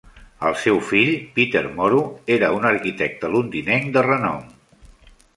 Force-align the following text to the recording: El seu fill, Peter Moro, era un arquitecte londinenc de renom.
El 0.47 0.55
seu 0.59 0.77
fill, 0.91 1.09
Peter 1.35 1.61
Moro, 1.75 1.99
era 2.35 2.49
un 2.59 2.65
arquitecte 2.69 3.29
londinenc 3.35 3.93
de 3.99 4.03
renom. 4.07 4.41